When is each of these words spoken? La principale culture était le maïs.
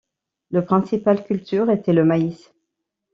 La 0.49 0.63
principale 0.63 1.23
culture 1.23 1.69
était 1.69 1.93
le 1.93 2.03
maïs. 2.03 2.51